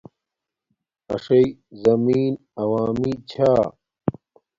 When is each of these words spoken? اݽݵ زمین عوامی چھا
اݽݵ 1.13 1.45
زمین 1.83 2.33
عوامی 2.61 3.13
چھا 3.29 3.51